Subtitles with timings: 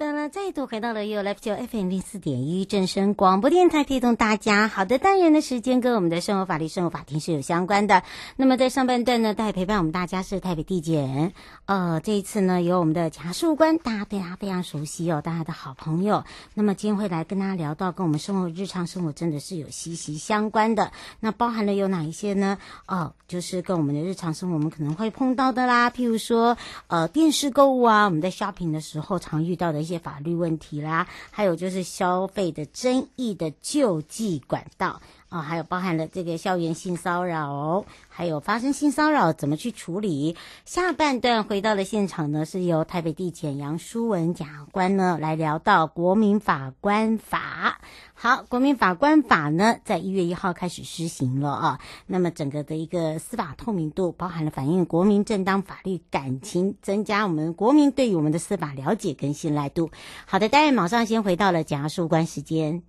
[0.00, 8.02] 四分了，再度回到了 You Live Show FM 零四点一正声广播电台，提供大家好的单元的时间，跟我们的生活法律、生活法庭是有相关的。
[8.36, 11.32] 那么在上半段呢，带陪伴我们大家是台北地检，
[11.64, 16.24] 呃，这一次呢，有我们的检察官，大家对他非常熟悉哦，大家的好朋友。
[16.54, 22.58] 那么今天会来跟大家聊到跟我们生活日常生活真的是有息息相关的，那包含了有哪一些呢？
[22.86, 26.56] 哦，就是跟我们的日常生活我们可能会碰到的啦，譬如说
[26.88, 29.80] 呃电视购物啊，我们在 shopping 的时候常遇到的。
[29.80, 35.00] 一些法法律问题啦，还有就是消费的争议的救济管道。
[35.30, 40.36] 啊，还有包含了这个校园性骚扰，还有发生性骚扰怎么去处理。
[40.64, 47.80] 下半段回到了现场呢，是由台北地检杨书文检察官呢来聊到国民法官法。
[48.12, 51.80] 好，国民法官法呢，在一月一号开始施行了啊。
[52.06, 59.92] 那么整个的一个司法透明度，包含了反映国民正当法律感情，增加我们国民对于我们的司法了解跟信赖度。
[60.26, 62.82] 好的，待会马上先回到了检察官时间。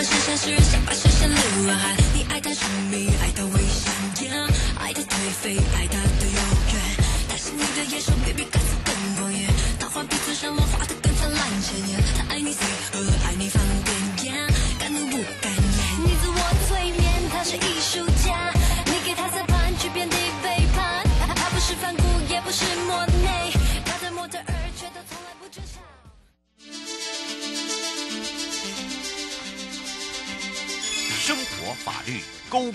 [0.00, 1.94] 把剩下时间，想把时间流了汗。
[2.14, 3.92] 你爱他神秘，爱他危险
[4.78, 6.40] 爱他颓废，爱他的遥
[6.72, 6.80] 远。
[7.28, 8.46] 他是你的野兽，baby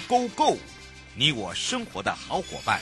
[0.08, 0.58] Go Go
[1.16, 2.80] 你我生活的好伙伴，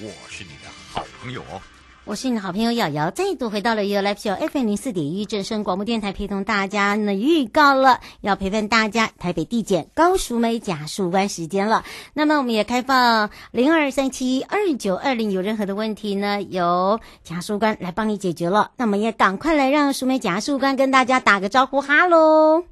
[0.00, 1.60] 我是你的好朋友哦。
[2.04, 11.84] 我是你的好朋友瑶瑶，再度回到了 You Live Show FM 零四点一正声广播电台，陪同大家呢预告了要陪伴大家台北地检高淑梅检察官时间了。
[12.14, 18.70] 那么我们也开放零二三七二九二零，有任何的问题呢，由检察官来帮你解决了。
[18.78, 22.64] 那么也赶快来让淑梅检察官跟大家打个招呼，哈喽。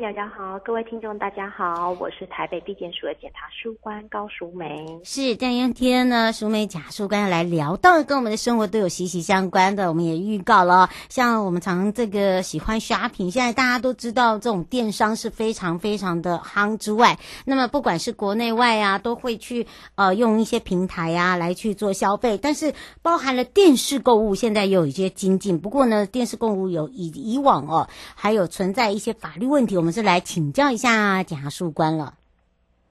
[0.00, 3.46] 大家好，各位听众大家好，我是台北地检署的检察
[3.80, 4.84] 官高淑梅。
[5.04, 17.16] 是，今天呢，淑梅检察官要来聊到跟我们的生活都有息息相关的，我们也预告了，像我们常这个喜欢刷屏现在大家都知道这种电商是非常非常的夯之外，
[17.46, 25.60] 那么不管是国内外啊，都会去呃用一些平台啊来去做消费，但是包含了电视购物，现在又有一些精进。
[25.60, 29.46] 不过呢，电视购物有以以往哦，还有存在一些法律。
[29.46, 32.14] 问题，我们是来请教一下检察官了。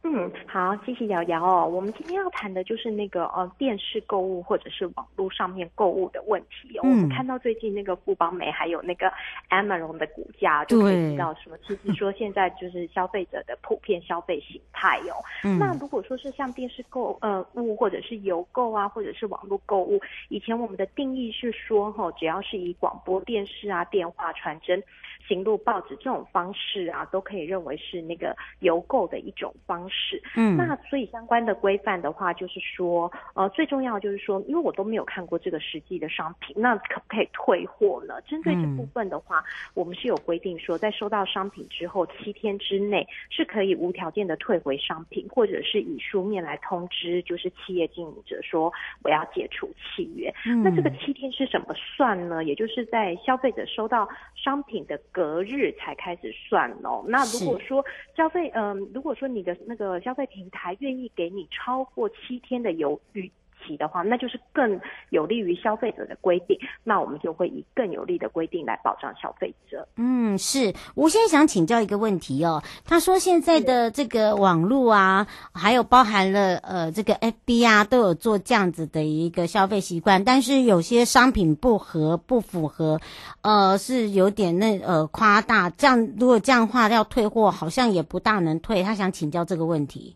[0.06, 1.66] 嗯，好，谢谢瑶瑶哦。
[1.66, 6.82] 我们今天要谈的就是那个呃电视购物或者是网络上面购物的问题哦。
[6.84, 9.12] 嗯、我们看到最近那个富邦美还有那个
[9.50, 15.16] Amazon 的股价，就可以知道说，其实说现在就是消费者的普遍消费形态哦。
[15.46, 24.84] 嗯、那如果说是像电视购呃物或者是邮购啊，或者是网络购物，以前我们的定义是说哈、哦，只要是以广播电视啊、电话传真。
[25.28, 30.22] 行路报纸这种方式啊，都可以认为是那个邮购的一种方式。
[30.36, 38.22] 嗯，那所以相关的规范的话，就是说，呃，最重要就是说，因为我都没有看过这个实际的商品，那可不可以退货呢？
[38.22, 48.72] 针对这部分的话，嗯、我们是有规定说，在收到商品之后七天之内是可以无条件的退回商品，或者是以书面来通知，就是企业经营者说
[49.04, 50.34] 我要解除契约。
[50.46, 52.44] 嗯、那这个七天是怎么算呢？
[52.44, 57.02] 也就是在消费者收到商品的隔日才开始算哦。
[57.08, 57.86] 那如果说
[58.18, 63.32] 消费，嗯、呃，如果说你的那个消费平台愿意给你超过七天的犹豫
[63.66, 64.80] 期的话，那就是更
[65.10, 69.88] 有利于消费者的规定，那我们就会以更有利的规定来保障消费者。
[69.98, 70.74] 嗯，是。
[70.96, 83.00] 我现在想请教一个问题哦，他说现在的这个网络啊，还有包含了呃这个 FB 啊，都有做这样子的一个消费习惯，但是有些商品不合不符合，
[83.42, 85.70] 呃，是有点那呃夸大。
[85.72, 88.84] 这样如果这样的话要退货，好像也不大能退。
[88.84, 90.16] 他想请教这个问题。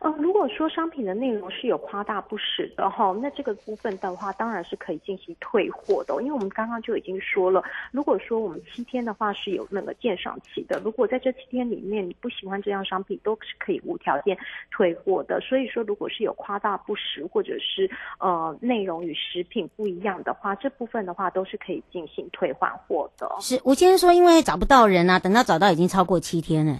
[0.00, 6.14] 呃，如如果说商品的内容是有夸大不实的哈，那这个部分的话，当然是可以进行退货的。
[6.22, 14.34] 因为我们刚刚就已经说了，如果说我们七天的话是有那个鉴赏期的，如果在这七天里面你不喜欢这样商品，都是可以无条件
[14.70, 15.38] 退货的。
[15.42, 23.30] 所以说，如果是有夸大不实或者是呃内容与食品不一样的话，这部分的话都是可以进行退换货的。
[23.40, 26.78] 是吴先生说，因为找不到人啊，等到找到已经超过七天了。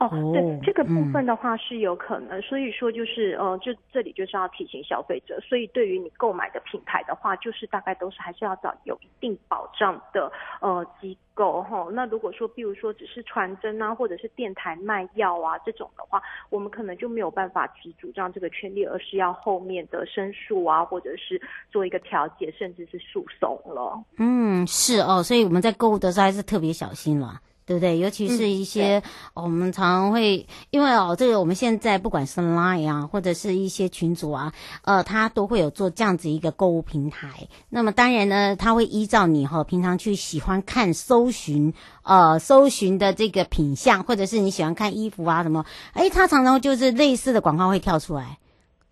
[0.00, 10.32] 哦，对，这个部分的话是有可能，嗯、所以说就是呃，就这里就是要提醒消费者，所以对于你购买的品牌的话，就是大概都是还是要找有一定保障的
[10.62, 11.86] 呃机构哈。
[11.92, 21.38] 那如果说，比如说只是传真啊，或者是电台卖药啊这种的话，我们可能就没有办法去主张这个权利，而是要后面的申诉啊，或者是
[21.70, 24.02] 做一个调解，甚至是诉讼了。
[24.16, 27.38] 嗯，是哦，所以我们在购物的时候还是特别小心了。
[27.70, 28.00] 对不对？
[28.00, 29.02] 尤其是一些、嗯
[29.34, 34.52] 哦、我们常常会，因为哦，这个我们现在不管是 Line 啊，或者是一些群组啊，
[34.82, 37.46] 呃，它都会有做这样子一个购物平台。
[37.68, 41.72] 那么当然呢，它会依照你哈、哦、平常去喜欢看搜寻
[42.02, 48.39] 呃搜寻的这个品相，或者是你喜欢看衣服啊什么，哎，它常常就是类似的广告会跳出来。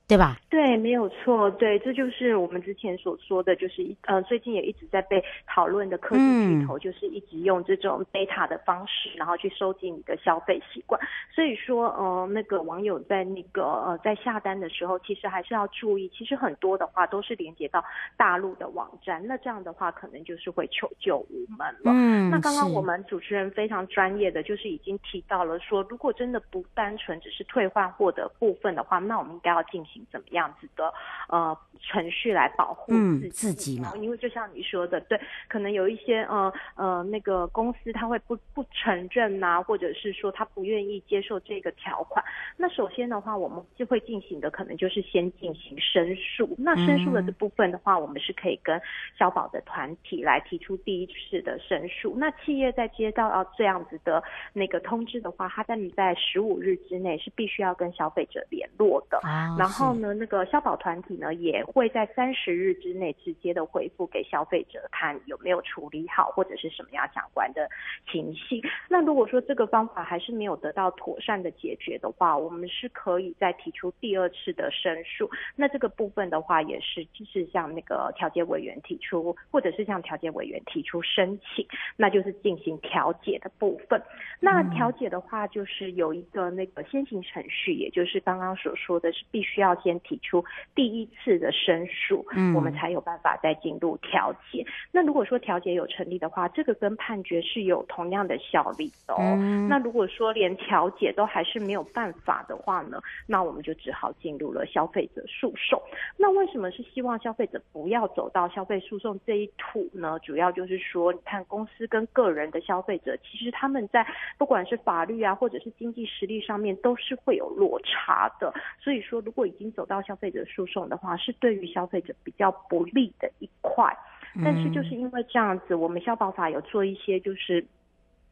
[0.08, 0.38] 对吧？
[0.48, 1.50] 对，没有错。
[1.50, 10.98] 对，这就是我们之前所说的，就是呃，最近也一直在被讨论的科技巨头，就是一直用这种 data 的方式，然后去收集你的消费习惯。
[11.30, 17.84] 所以说，呃，那个网友在那个呃在下单的时候，其实还是要注意，其实很多的话都是连接到
[18.16, 21.92] 大陆的网站，那这样的话可能就是会求救无门了。
[21.92, 29.97] 嗯，那刚刚我们主持人非常专业的，就是已经提到了说，如果真的不单纯只是退换货的部分的话，那我们应该要进行。
[30.10, 30.92] 怎么样子的
[31.28, 33.92] 呃程序来保护自己，嗯、自己嘛？
[33.96, 42.24] 因为就像你说的，对，可能有一些呃呃那个公司他会不不承认呐、啊，或者是说他不愿意接受这个条款。
[42.56, 46.54] 那首先的话，我们就会进行的可能就是先进行申诉。
[46.58, 48.80] 那申诉的这部分的话，嗯、我们是可以跟
[49.18, 52.14] 消保的团体来提出第一次的申诉。
[52.18, 54.22] 那企业在接到要这样子的
[54.52, 59.87] 那个通知的话，他在你在十五日之内是必须要跟消费者联络的，啊、然后。
[59.94, 67.68] 呢，那个消保团体呢，也会在三十日之内直接的回复给消费者，看有没有处理好或者是什么样相关的
[68.10, 68.62] 情形。
[68.88, 75.30] 那如果说这个方法还是没有得到妥善的解决的话，我们是可以再提出第二次的申诉。
[75.56, 84.02] 那这个部分的话，也是就是向那个调解委员提出，或者是向调解委员提出申请，那就是进行调解的部分。
[84.40, 89.77] 那调解的话，就是有一个那个先行程序，也就是刚刚所说的是必须要。
[89.78, 90.44] 先提出
[90.74, 94.64] 第一次的申诉，嗯，我们才有办法再进入调解。
[94.92, 99.18] 那如果说调解有成立的话，这个跟判决是有同样的效力的哦。
[99.20, 105.80] 嗯，那如果说连调解都还是没有办法的话呢，那我们就只好进入了消费者诉讼。
[106.16, 110.18] 那为什么是希望消费者不要走到消费诉讼这一途呢？
[110.20, 114.06] 主要就是说，你看公司跟个人的消费者，其实他们在
[114.36, 118.52] 不管是法律啊，或者是经济实力上面，都是会有落差的。
[118.80, 123.96] 所以说，如果已经走到消费者诉讼的话，是对于消费者比较不利的一块。
[124.44, 127.64] 但是就是因为这样子，我们消保法有做一些就是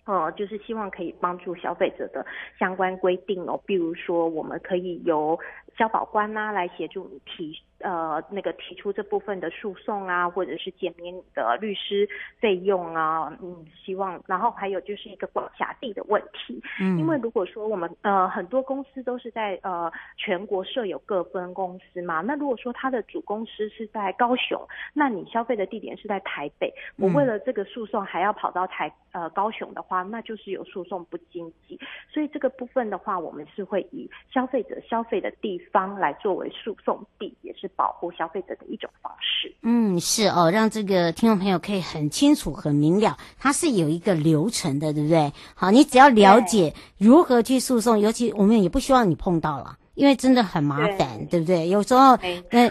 [0.05, 2.25] 呃，就是希望可以帮助消费者的
[2.59, 5.37] 相关规定哦，比如说我们可以由
[5.77, 24.61] 消保官呐、啊、来协助你提呃那个提出这部分的诉讼啊，或者是减免你的律师费用啊，嗯，希望然后还有就是一个管辖地的问题，嗯，因为如果说我们呃很多公司都是在呃全国设有各分公司嘛，那如果说他的主公司是在高雄，
[24.95, 29.97] 那你消费的地点是在台北，我为了这个诉讼还要跑到台呃高雄的话。
[30.07, 31.77] 那就是有诉讼不经济，
[32.09, 39.55] 所以这个部分的话，我们是会以消费者消费的地方来作为诉讼地，也是保护消费者的一种方式。
[39.63, 45.33] 嗯，是哦，让这个听众朋友可以很清楚、很明了，它是有一个流程的，对不对？
[45.55, 49.77] 好，你只要了解如何去诉讼，尤其我们也不希望你碰到了。
[49.97, 51.69] 因为真的很麻烦，对，对不对？
[51.71, 52.19] 有时候
[52.51, 52.71] 那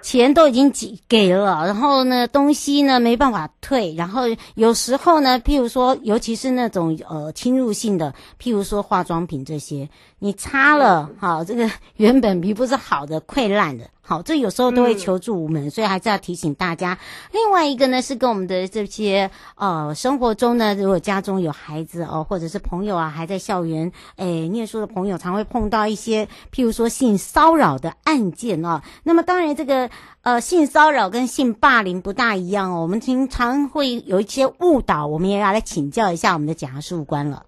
[0.00, 4.22] 钱都已经给给了，然后呢，东西呢没办法退，然后
[4.54, 13.90] 有时候呢，譬如说，尤其是那种呃侵入性的，譬如说化妆品这些，你擦了，好，这个原本皮肤是好的，溃烂的。
[14.04, 16.98] 好，这有时候都会求助无门，嗯，所以还是要提醒大家。
[17.30, 28.82] 另外一个呢，是跟我们的这些呃生活中呢，如果家中有孩子哦，或者是朋友啊，还在校园诶念书的朋友，常会碰到一些譬如说性骚扰的案件哦。
[29.04, 29.88] 那么当然，这个
[30.22, 32.82] 呃性骚扰跟性霸凌不大一样哦。
[32.82, 37.46] 我们经常会有一些误导，我们也要来请教一下我们的检察事务官了。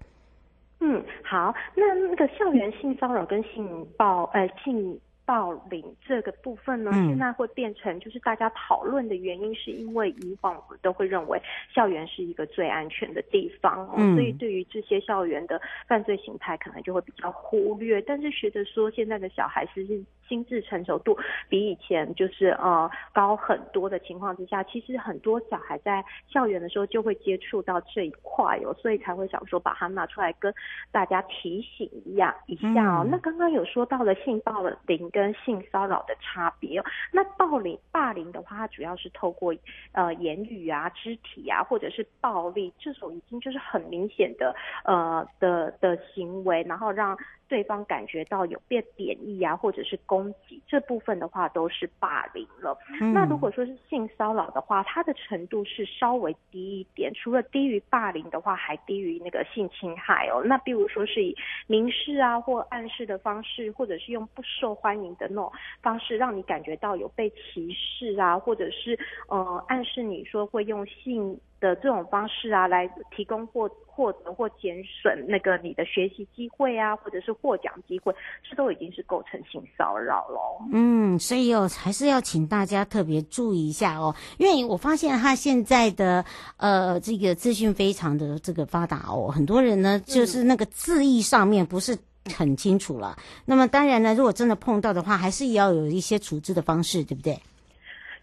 [0.79, 4.97] 嗯，好，那那个校园性骚扰跟性暴呃性。
[5.25, 11.41] 暴领这个部分呢，现在会变成就是大家讨论的原因，是因为以往我们都会认为
[11.73, 18.01] 校园是一个最安全的地方，哦，所以对于这些校园的犯罪形态，可能就会比较忽略。
[18.01, 19.85] 但是学着说，现在的小孩是
[20.27, 21.17] 心智成熟度
[21.47, 30.53] 比以前就是呃高很多的情况之下，其实很多小孩在校园的时候就会接触到这一块哦，所以才会想说把它拿出来跟
[30.91, 33.07] 大家提醒一样一下哦。
[33.09, 35.05] 那刚刚有说到了性暴凌。
[35.11, 39.53] 跟性骚扰的差别哦，那暴凌霸凌的话，它主要是透过
[39.91, 44.53] 呃言语啊、肢体啊，或者是暴力，这种已经就是很明显的
[44.83, 47.15] 呃的的行为，然后让。
[47.47, 52.77] 对方感觉到有被贬义啊，或者是攻击，这部分的话都是霸凌了。
[52.99, 53.13] 嗯。
[53.13, 60.41] 那如果说是性骚扰的话，它的程度是稍微低一点，除了低于霸凌的话，还低于那个性侵害哦。
[60.43, 61.35] 那比如说是以
[61.67, 68.97] 明示啊或暗示的方式，或者是用不受欢迎的那种方式，让你感觉到有被歧视啊，或者是
[69.27, 71.39] 呃暗示你说会用性。
[71.65, 78.13] 的这种方式啊，来提供或获得或减损那个你的学习机会啊，或者是获奖机会，
[78.47, 80.39] 这都已经是构成性骚扰了。
[80.71, 86.23] 嗯，所以哦，还是要请大家特别注意一下哦，因为我发现他现在的
[86.57, 91.97] 呃这个资讯非常的这个发达哦，很多人呢就是那个字义上面不是
[92.35, 93.15] 很清楚了。
[93.17, 93.23] 嗯。
[93.45, 97.39] 那么当然呢，如果真的碰到的话，还是要有一些处置的方式，对不对？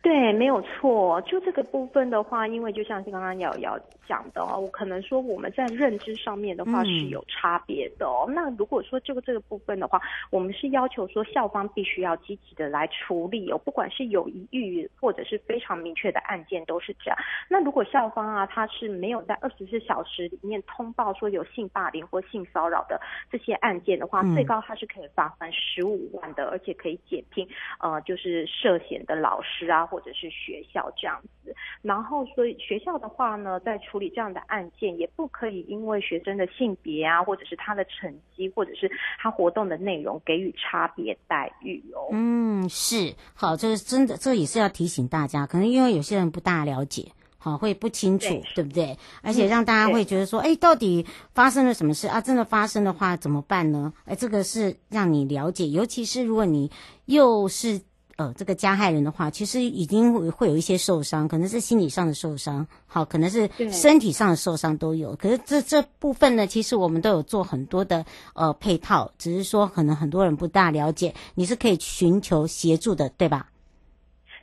[0.03, 1.21] 对，没有错。
[1.23, 3.79] 就这个部分的话，因为就像是刚刚瑶瑶
[4.09, 8.25] 讲的哦，我可能说我们在认知上面的话是有差别的哦。
[8.29, 17.19] 嗯、那如果说这个这个部分的话，我们是要求说校方必须要积极的来处理哦，不管是有疑虑或者是非常明确的案件都是这样。
[17.49, 27.47] 那如果校方啊，他是没有在二十四小时里面通报说有性霸凌或性骚扰的这些案件的话，嗯、最高他是可以罚款十五万的，而且可以解聘
[27.79, 29.87] 呃，就是涉嫌的老师啊。
[29.93, 31.42] 或者是学校这样子，
[31.83, 42.09] 然后所以学校的话呢，在处理这样的案件，也不可以因为学生的性别啊，或者是他的成绩，或者是他活动的内容给予差别待遇哦。
[42.13, 48.97] 嗯，是，好，这个真的，这也是要提醒大家，可能因为有些人不大了解，好，会不清楚，对，对不对？
[49.23, 51.05] 而且让大家会觉得说，哎，到底
[51.35, 52.21] 发生了什么事啊？
[52.21, 53.93] 真的发生的话怎么办呢？
[54.05, 56.71] 哎，这个是让你了解，尤其是如果你
[57.07, 57.81] 又是。
[58.23, 65.17] 呃，这个加害人的话，其实已经会会有一些受伤，可能是心理上的受伤，好，可能是身体上的受伤都有。
[65.17, 73.49] 可是这这部分呢，其实我们都有做很多的呃配套，只是说可能很多人不大了解，你是可以寻求协助的，对吧？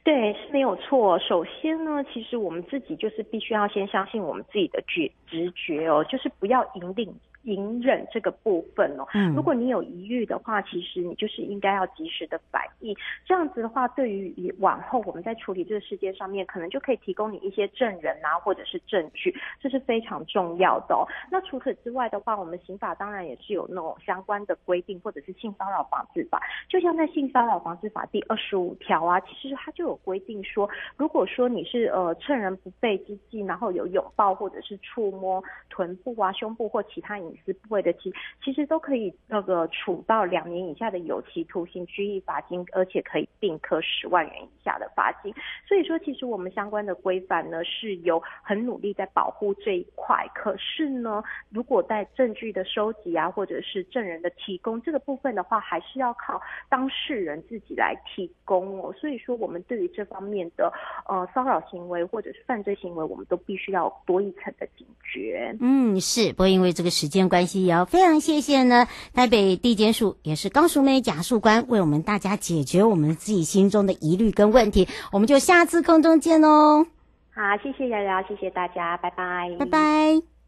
[0.04, 1.18] 对，是没有错。
[1.20, 7.14] 首先呢，其实我们自己就是必须要先相信我们自己的觉直觉哦，就是不要引领。
[7.44, 9.06] 隐忍这个部分哦。
[9.14, 12.96] 嗯，如果你有疑虑的话，其实你就是应该要及时的反应。
[13.26, 21.08] 这样子的话，对于往后我们在处理这个事件上面，可能就可以提供你一些证人啊，或者是证据，这是非常重要的哦。
[21.32, 38.12] 那除此之外的话，我们刑法当然也是有那种相关的规定，或者是性骚扰防治法，就像在性骚扰防治法第二十五条啊，其实它就有规定说，如果说你是呃趁人不备之际，然后有拥抱或者是触摸臀部啊、胸部或其他隐私部位的其
[38.44, 45.34] 其实都可以那个处到两年以下的有期徒刑、拘役、罚金，而且可以并科十万元以下的罚金。
[45.68, 50.26] 所以说，其实我们相关的规范呢是有很努力在保护这一块。
[50.34, 58.92] 可是呢，如果在证据的收集啊，或者是证人的提供这个部分的话，还是要靠当事人自己来提供哦。
[58.94, 60.72] 所以说，我们对于这方面的
[61.08, 65.56] 呃骚扰行为或者是犯罪行为，我们都必须要多一层的警觉。
[65.60, 66.34] 嗯，是。
[66.34, 74.88] 不会因为这个时间关系，也要非常谢谢呢台北地检署也是高淑梅检察官为我们大家解决我们自己心中的疑虑跟问题。
[75.12, 76.86] 我们就下次空中见哦。
[77.32, 80.39] 好，谢谢瑶瑶，谢谢大家，拜拜，拜拜。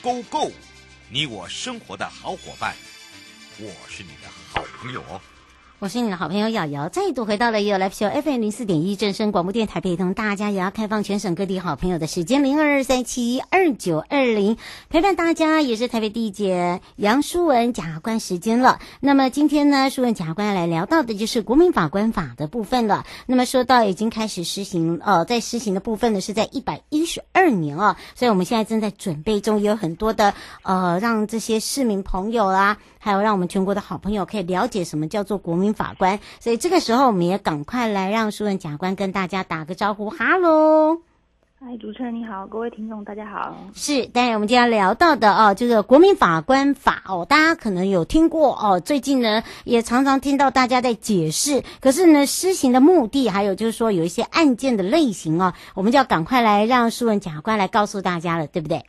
[0.00, 0.52] Go Go，
[1.10, 2.76] 你我生活的好伙伴，
[3.58, 5.20] 我是你的好朋友哦。
[5.80, 14.56] 我是你的好朋友瑶瑶，再度回到了 You Live Show FM 零四点一正声广播电台，陪同大家也要开放全省各地好朋友的时间零二二三七二九二零，
[14.88, 18.80] 陪伴大家也是台北地检杨淑文检察官时间了。
[18.98, 23.06] 那么今天呢，淑文检察官要来聊到的就是国民法官法的部分了。
[23.26, 32.78] 那么说到已经开始施行，呃，在施行的部分呢是在一百一十二年啊，所以我们现在正在准备中，有很多的呃，让这些市民朋友、啊。
[33.00, 40.98] 还有让我们全国的好朋友可以了解什么叫做国民法官，所以这个时候我们也赶快来让淑文检察官跟大家打个招呼，哈喽，
[41.60, 43.56] 嗨，主持人你好，各位听众大家好。
[43.74, 58.84] 是，当然我们今天聊到的哦，就是国民法官法哦，大家可能有听过哦，最近呢也常常听到大家在解释，可是呢施行的目的，还有就是说有一些案件的类型哦，我们就要赶快来让淑文检察官来告诉大家了，对不对？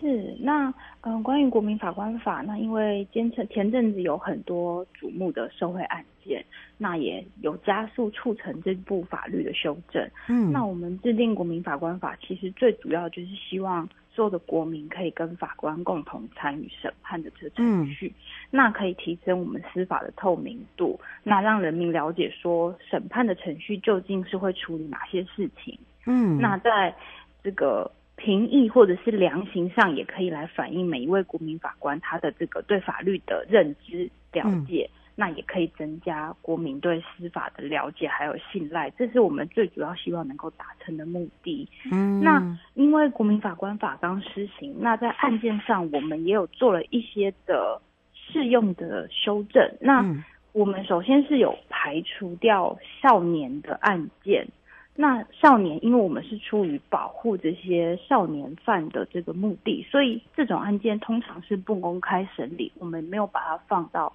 [0.00, 0.72] 是，那。
[1.04, 6.44] 嗯，关于国民法官法，那因为前阵前阵子有很多瞩目的社会案件，
[6.78, 10.08] 那也有加速促成这部法律的修正。
[10.28, 25.76] 嗯，那我们制定国民法官法，其实最主要就是希望所有的国民可以跟法官共同参与审判的这个程序，嗯，那可以提升我们司法的透明度，那让人民了解说审判的程序究竟是会处理哪些事情。
[26.06, 26.94] 嗯，那在
[27.42, 27.90] 这个。
[28.16, 41.68] 评议或者是量刑上，也可以来反映每一位国民法官他的这个对法律的认知了解，嗯、那也可以增加国民对司法的了解还有信赖，这是我们最主要希望能够达成的目的。
[41.90, 47.80] 嗯，那因为国民法官法刚施行，那在案件上我们也有做了一些的
[48.14, 49.68] 适用的修正。
[49.80, 50.04] 那
[50.52, 54.46] 我们首先是有排除掉少年的案件。
[54.94, 64.12] 那少年，因为我们是出于保护这些少年犯的这个目的，所以这种案件通常是不公开审理，我们没有把它放到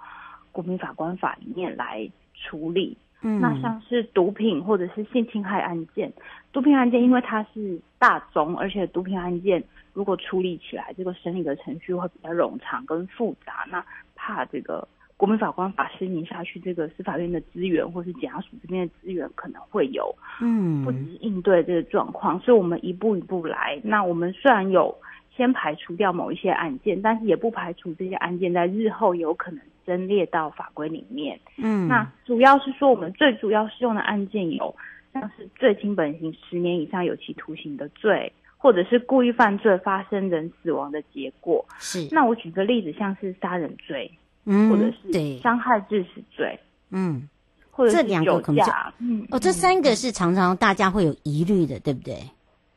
[0.51, 2.95] 国民法官法里面来处理。
[3.21, 6.13] 嗯，那像是毒品或者是性侵害案件，
[6.53, 9.63] 毒品案件因为它是大宗，而且毒品案件
[9.93, 13.83] 如果处理起来，这个审理的程序会比较冗长跟复杂，那
[14.15, 14.87] 怕这个。
[15.17, 23.81] 国民法官法施行下去，这个司法院的资源或是检察署这边的资源可能会有嗯不及应对这个状况，所以我们一步一步来。
[23.83, 24.95] 那我们虽然有
[25.35, 31.39] 先排除掉某一些案件，但是也不排除这些案件在日后有可能增列到法规里面。
[31.57, 34.75] 嗯，那主要是说我们最主要适用的案件有
[35.13, 41.65] 像是最轻本刑十年以上有期徒刑的罪，或者是故意犯罪发生人死亡的结果。
[41.79, 44.11] 是，那我举个例子，像是杀人罪。
[44.49, 46.57] 嗯，或者是伤害致死罪，
[46.89, 47.27] 嗯，
[47.69, 48.65] 或者这两个可能，
[48.99, 52.15] 嗯，哦，这三个是常常大家会有疑虑的，对不对？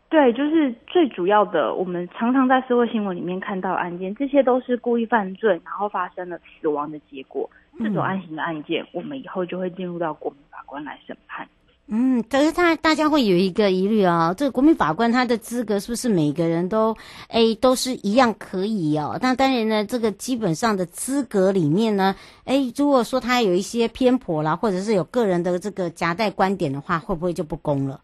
[0.08, 7.48] 对，就是最主要的，我们常常在社会新闻里面看到案件，这些都是故意犯罪，然后发生了死亡的结果。
[7.78, 11.48] 这种案型的案件，我们以后就会进入到国民法官来审判。
[11.92, 19.18] 嗯，可是他大家会有一个疑虑啊，这个国民法官他的资格是不是每个人都哎都是一样可以哦？
[19.20, 28.00] 那当然呢，这个基本上的资格里面呢，哎，如果说他有一些偏颇啦，或者是有个人的这个夹带观点的话，会不会就不公了？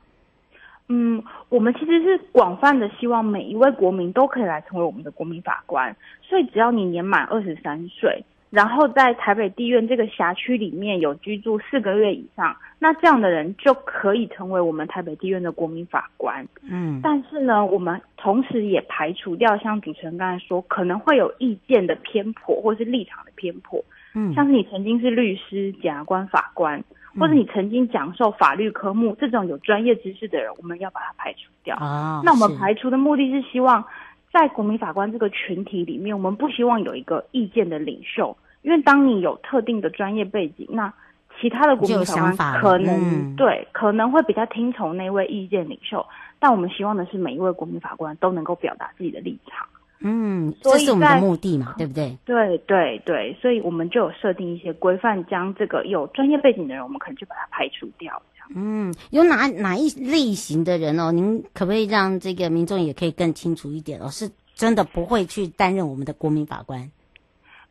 [0.89, 5.95] 嗯，我们其实是广泛的希望每一位国民都可以来成为我们的国民法官，
[6.29, 8.25] 所以只要你年满二十三岁。
[8.57, 16.49] 然后在台北地院这个辖区里面有居住四个月以上，那这样的人就可以成为我们台北地院的国民法官。
[16.63, 23.85] 嗯，但是呢，我们同时也排除掉像主持人刚才说可能会有意见的偏颇或是立场的偏颇。
[24.15, 26.83] 嗯，像是你曾经是律师、检察官、法官，
[27.21, 31.77] 或者你曾经讲授法律科目这种有专业知识的人，我们要把它排除掉。
[31.77, 33.85] 啊，那我们排除的目的是希望。
[34.33, 40.93] 在国民法官这个群体里面，我们不希望有一个意见的领袖，因为当你有特定的专业背景，那
[41.41, 46.05] 其他的国民法官可能、嗯、对可能会比较听从那位意见领袖，
[46.41, 49.65] 但我们希望的是每一位国民法官都能够表达自己的立场。
[50.01, 52.19] 嗯，这是我们的目的嘛，对不对？
[52.25, 58.21] 对对对，所以我们就有设定一些规范，将这个有专业背景的人，我们可能就把它排除掉。
[58.53, 61.13] 嗯，有哪哪一类型的人哦？
[61.13, 64.09] 您可不可以让这个民众也可以更清楚一点哦？
[64.11, 66.91] 是真的不会去担任我们的国民法官？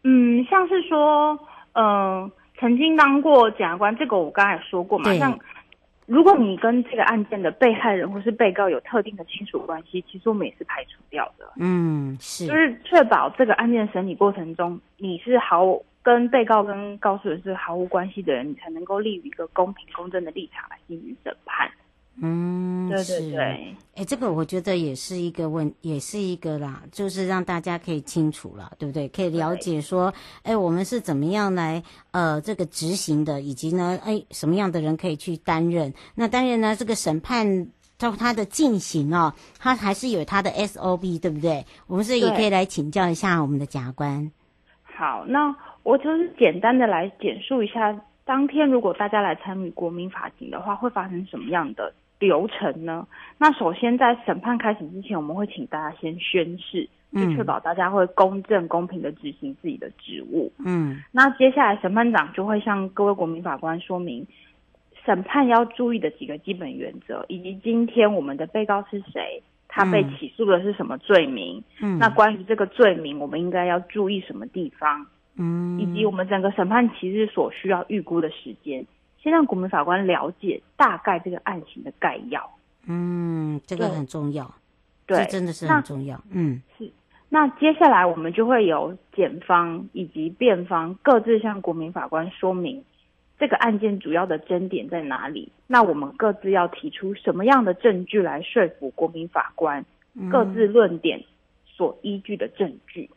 [0.08, 1.38] 嗯，像是说，
[1.74, 5.12] 嗯、呃，曾经当过检察官，这个我刚才说过嘛。
[5.16, 5.38] 像
[6.06, 11.46] 如果你跟这个案件的被害人或是被告有特定的亲属关系，其实我们也是排除掉的。
[11.58, 15.78] 嗯，是，就是确保这个案件审理过程中你是毫。
[16.06, 21.68] 跟被告跟告诉人是毫无关系的人，你才能够立于一个公平公正的立场来进行审判。
[22.22, 23.40] 嗯，对对对。
[23.40, 29.08] 哎、欸，这个我觉得也是一个问，也是一个啦，就是让大家可以清楚了，对不对？
[29.10, 35.94] 可以了解说，哎、欸，我们是怎么样来呃这个执行的，以及呢，哎、欸，什么样的人可以去担任？
[36.16, 41.66] 那当然呢，这个审判照它的进行哦，它还是有它的 SOP，对不对？
[41.88, 44.32] 我们是也可以来请教一下我们的甲官。
[44.84, 45.56] 好，那。
[45.86, 53.08] 我就是简单的来简述一下，当天如果大家来参与国民法庭的话，会发生什么样的流程呢？
[53.38, 60.52] 那首先在审判开始之前，我们会请大家先宣誓，就确保大家会公正公平的执行自己的职务。
[60.66, 64.26] 嗯，那接下来审判长就会向各位国民法官说明
[65.06, 71.64] 审判要注意的几个基本原则，以及今天我们的被告是谁，他被起诉的是什么罪名。
[71.82, 75.06] 嗯，那关于这个罪名，我们应该要注意什么地方？
[75.38, 78.86] 嗯，以及我们整个审判其实所需要预估的时间，
[79.26, 82.48] 先让国民法官了解大概这个案情的概要。
[82.86, 84.54] 嗯，这个很重要，
[85.08, 86.22] 对，这真的是很重要。
[86.30, 86.92] 嗯，是。
[87.30, 92.86] 那接下来我们就会由检方以及辩方各自向国民法官说明
[93.40, 95.52] 这个案件主要的争点在哪里。
[95.66, 99.84] 那我们各自要提出什么样的证据来说服国民法官，
[100.32, 101.24] 各自论点
[101.66, 103.10] 所依据的证据，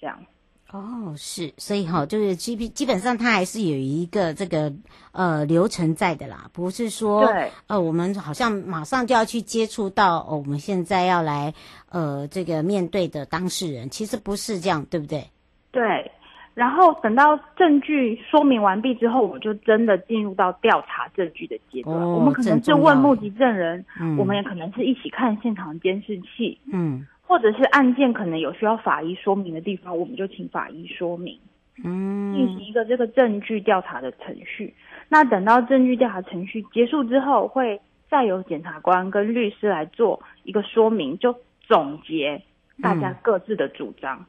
[0.00, 0.24] 这样。
[0.72, 4.72] 哦，是，所以哈，就是基基本上它还是有一个这个
[5.12, 11.54] 呃流程在的啦，不是说对呃我们好像马上就要去接触到哦，我们现在要来
[11.88, 15.30] 呃这个面对的当事人，其实不是这样，对不对？
[15.70, 16.10] 对，
[16.52, 21.96] 然后等到证据说明完毕之后，我们就真的进入到调查证据的阶段。
[21.96, 27.06] 哦，我们可能是问目击证人，嗯，我们也可能是一起看现场监视器，嗯。
[27.26, 31.36] 或者是案件可能有需要法医说明的地方，我们就请法医说明，
[31.84, 34.72] 嗯，进行一个这个证据调查的程序。
[35.08, 42.40] 那等到证据调查程序结束之后，会再由检察官跟律师来做一个说明，就总结
[42.80, 44.24] 大家各自的主张，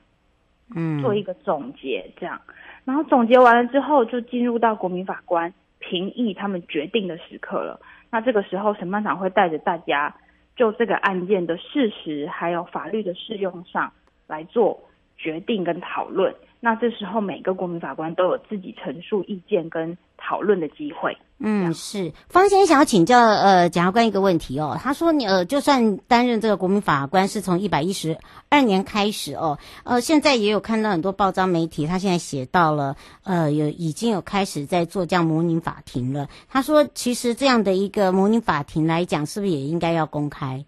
[0.75, 2.41] 嗯，做一个总结这样。
[2.83, 7.79] 然后总结完了之后，就进入到国民法官评议他们决定的时刻了。
[8.09, 10.15] 那这个时候，审判长会带着大家。
[10.57, 13.93] 就这个案件的事实还有法律的适用上
[14.25, 14.81] 来做
[15.15, 16.33] 决定跟讨论。
[16.59, 21.15] 那这时候每个国民法官都有自己陈述意见跟讨论的机会。
[21.39, 24.75] 嗯，是方先生想要请教呃检察官一个问题哦。
[24.81, 28.17] 他说你呃就算担任这个国民法官是从一百一十
[28.49, 36.27] 二年开始哦，呃现在也有看到很多报章媒体，他现在写到了呃有已经有开始在做这样模拟法庭了。
[36.49, 40.65] 他说其实这样的一个模拟法庭来讲，是不是也应该要公开？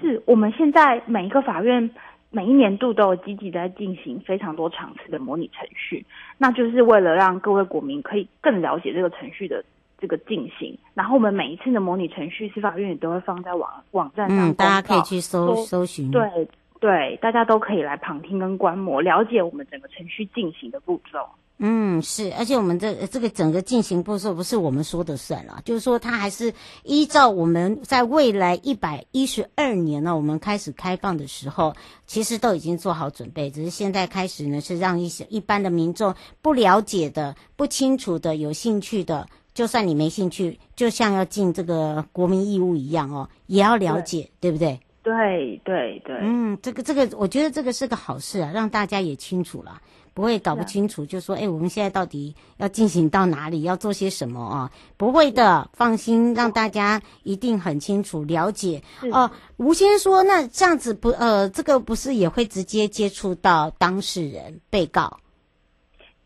[0.00, 1.88] 是我们现在每一个法院。
[2.34, 6.04] 每一年度都有积极在进行非常多场次的模拟程序，
[6.36, 9.64] 那就是为了让各位国民可以更了解这个程序的
[10.00, 10.76] 这个进行。
[10.94, 16.10] 然后我们每一次的模拟程序，司法院也都会放在网网站上，嗯，大家可以去搜搜寻。
[16.10, 16.28] 对
[16.80, 21.20] 对，大家都可以来旁听跟观摩，了解我们整个程序进行的步骤。
[21.58, 31.74] 嗯，是，而且我们这这个整个进行步骤不是我们说的算了，就是说它还是依照我们在未来一百一十二年呢，我们开始开放的时候，
[32.06, 36.12] 其实都已经做好准备，只是现在开始呢，是让一些一般的民众
[36.42, 44.80] 不了解的、不清楚的、有兴趣的，就算你没兴趣，就像要尽这个国民义务一样哦，也要了解，对，对不对？
[45.04, 49.80] 对对对，嗯，这个这个，我觉得这个是个好事啊，让大家也清楚了。
[50.14, 54.70] 不会搞不清楚，就说哎，我们现在到底要进行到哪里，要做些什么啊？
[54.96, 58.80] 不会的，放心，让大家一定很清楚了解。
[59.10, 65.18] 哦，吴先生说，那这样子不呃，这个不是也会直接接触到当事人、被告？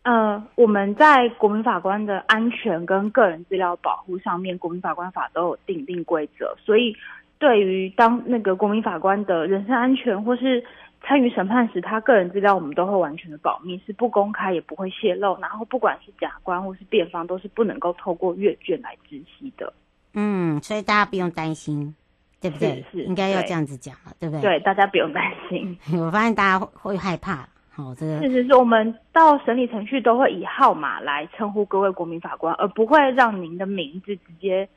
[0.03, 6.95] 呃，我们在国民法官的安全跟个人资料保护上面，国民法官法都有订定规则，所以
[7.39, 10.63] 对于当那个国民法官的人身安全或是。
[11.03, 15.39] 参与审判时，他个人资料我们都会完全的保密，是不公开也不会泄露。
[15.41, 19.73] 然后不管是甲官或是辩方，都是不能够透过阅卷来知悉的。
[20.15, 21.95] 嗯，所以大家不用担心，
[22.41, 22.85] 对不对？
[22.91, 24.43] 是，是应该要这样子讲了，对，不对？
[24.43, 25.79] 对，大家不用担心。
[25.99, 28.19] 我发现大家会害怕，好、哦，这个。
[28.21, 34.69] 事实是我们到审理程序都会以号码来称呼各位国民法官，而不会让您的名字直接。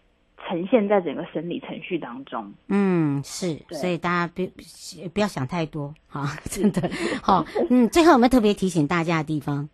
[0.48, 2.52] 呈现在整个审理程序当中。
[2.68, 4.46] 嗯，是，所以大家不
[5.14, 6.90] 不要想太多，哈，真的
[7.22, 7.46] 好。
[7.70, 9.70] 嗯，最后有没有特别提醒大家的地方？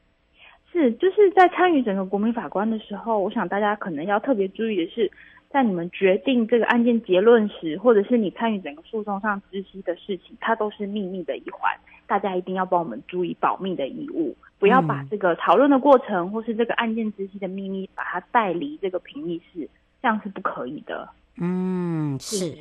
[0.72, 5.12] 是，就是在参与整个国民法官的时候，我想大家可能要特别注意的是，
[5.50, 11.72] 在你们决定这个案件结论时，或者是你参与整个诉讼上知悉的事情，它都是秘密的一环，
[12.06, 19.68] 大家一定要帮我们注意保密的义务，不要把这个讨论的过程或是这个案件知悉的秘密，把它带离这个评议室。
[20.02, 21.10] 这样是不可以的。
[21.40, 22.58] 嗯，是，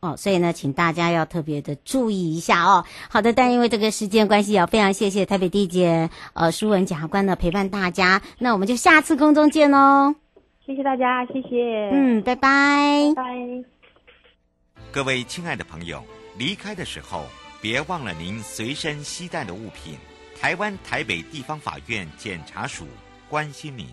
[0.00, 2.84] 哦，所以呢，请大家要特别的注意一下哦。
[3.08, 8.20] 好的，但因为这个时间关系，要非常谢谢台北地检呃苏文检察官的陪伴大家。
[8.38, 10.16] 那我们就下次空中见喽。
[10.64, 11.90] 谢谢大家，谢谢。
[11.92, 13.12] 嗯，拜拜。
[13.14, 13.64] 拜拜。
[14.90, 16.02] 各位亲爱的朋友，
[16.36, 17.22] 离开的时候
[17.60, 19.96] 别忘了您随身携带的物品。
[20.40, 22.86] 台湾台北地方法院检察署
[23.28, 23.86] 关心您。